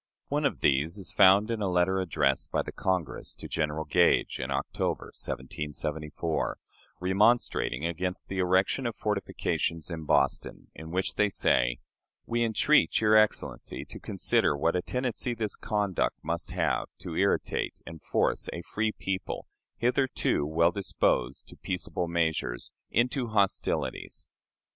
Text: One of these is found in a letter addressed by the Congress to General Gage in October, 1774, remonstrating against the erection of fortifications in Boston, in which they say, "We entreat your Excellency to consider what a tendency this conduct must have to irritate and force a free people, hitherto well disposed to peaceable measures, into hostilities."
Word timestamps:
One 0.29 0.45
of 0.47 0.61
these 0.61 0.97
is 0.97 1.11
found 1.11 1.51
in 1.51 1.61
a 1.61 1.69
letter 1.69 1.99
addressed 1.99 2.49
by 2.51 2.63
the 2.63 2.71
Congress 2.71 3.35
to 3.35 3.47
General 3.47 3.85
Gage 3.85 4.39
in 4.39 4.49
October, 4.49 5.13
1774, 5.15 6.57
remonstrating 6.99 7.85
against 7.85 8.27
the 8.27 8.39
erection 8.39 8.87
of 8.87 8.95
fortifications 8.95 9.91
in 9.91 10.05
Boston, 10.05 10.71
in 10.73 10.89
which 10.89 11.13
they 11.13 11.29
say, 11.29 11.77
"We 12.25 12.43
entreat 12.43 12.99
your 12.99 13.15
Excellency 13.15 13.85
to 13.85 13.99
consider 13.99 14.57
what 14.57 14.75
a 14.75 14.81
tendency 14.81 15.35
this 15.35 15.55
conduct 15.55 16.17
must 16.23 16.49
have 16.49 16.89
to 17.01 17.15
irritate 17.15 17.79
and 17.85 18.01
force 18.01 18.49
a 18.51 18.63
free 18.63 18.93
people, 18.93 19.45
hitherto 19.77 20.47
well 20.47 20.71
disposed 20.71 21.47
to 21.49 21.55
peaceable 21.55 22.07
measures, 22.07 22.71
into 22.89 23.27
hostilities." 23.27 24.25